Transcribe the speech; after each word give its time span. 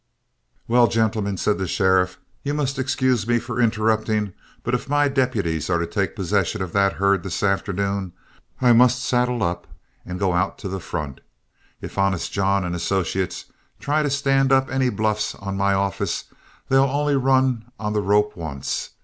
"Well, 0.67 0.87
gentlemen," 0.87 1.37
said 1.37 1.59
the 1.59 1.67
sheriff, 1.67 2.17
"you 2.41 2.55
must 2.55 2.79
excuse 2.79 3.27
me 3.27 3.37
for 3.37 3.61
interrupting, 3.61 4.33
but 4.63 4.73
if 4.73 4.89
my 4.89 5.07
deputies 5.07 5.69
are 5.69 5.77
to 5.77 5.85
take 5.85 6.15
possession 6.15 6.63
of 6.63 6.73
that 6.73 6.93
herd 6.93 7.21
this 7.21 7.43
afternoon, 7.43 8.11
I 8.59 8.73
must 8.73 9.03
saddle 9.03 9.43
up 9.43 9.67
and 10.03 10.17
go 10.17 10.51
to 10.57 10.67
the 10.67 10.79
front. 10.79 11.21
If 11.81 11.99
Honest 11.99 12.31
John 12.33 12.65
and 12.65 12.73
associates 12.75 13.45
try 13.79 14.01
to 14.01 14.09
stand 14.09 14.51
up 14.51 14.71
any 14.71 14.89
bluffs 14.89 15.35
on 15.35 15.55
my 15.55 15.75
office, 15.75 16.23
they'll 16.67 16.81
only 16.85 17.15
run 17.15 17.71
on 17.79 17.93
the 17.93 18.01
rope 18.01 18.35
once. 18.35 18.89